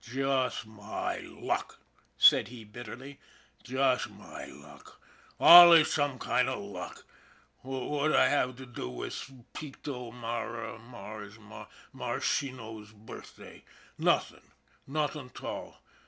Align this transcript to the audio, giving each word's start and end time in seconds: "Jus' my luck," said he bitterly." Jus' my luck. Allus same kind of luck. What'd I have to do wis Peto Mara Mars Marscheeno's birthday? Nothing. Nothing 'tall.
"Jus' 0.01 0.65
my 0.65 1.17
luck," 1.17 1.77
said 2.17 2.47
he 2.47 2.63
bitterly." 2.63 3.19
Jus' 3.63 4.09
my 4.09 4.45
luck. 4.45 4.99
Allus 5.39 5.93
same 5.93 6.17
kind 6.17 6.49
of 6.49 6.57
luck. 6.57 7.03
What'd 7.61 8.15
I 8.17 8.27
have 8.27 8.55
to 8.55 8.65
do 8.65 8.89
wis 8.89 9.29
Peto 9.53 10.09
Mara 10.09 10.79
Mars 10.79 11.35
Marscheeno's 11.93 12.93
birthday? 12.93 13.63
Nothing. 13.99 14.51
Nothing 14.87 15.29
'tall. 15.29 15.77